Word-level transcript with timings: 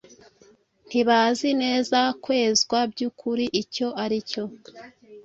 ntibazi 0.87 1.49
neza 1.63 1.99
kwezwa 2.23 2.79
by’ukuri 2.91 3.45
icyo 3.61 3.87
ari 4.03 4.17
cyo. 4.29 4.43